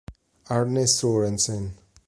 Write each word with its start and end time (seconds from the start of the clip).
Arne 0.49 0.87
Sørensen 0.87 1.77